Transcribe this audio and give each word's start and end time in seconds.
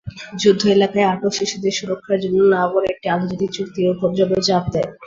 যুদ্ধ 0.41 0.61
এলাকায় 0.75 1.09
আটক 1.09 1.31
শিশুদের 1.37 1.73
সুরক্ষার 1.77 2.21
জন্য 2.23 2.39
নাভন 2.53 2.83
একটি 2.93 3.07
আন্তর্জাতিক 3.09 3.49
চুক্তির 3.55 3.85
জন্য 4.19 4.33
চাপ 4.47 4.63
দেয়। 4.73 4.89